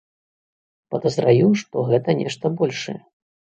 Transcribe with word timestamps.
Падазраю, 0.95 1.51
што 1.61 1.85
гэта 1.93 2.19
нешта 2.25 2.53
большае. 2.65 2.99